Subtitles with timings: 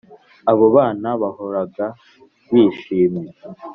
[0.51, 1.85] Abo bana bahoraga
[2.51, 3.29] bishimye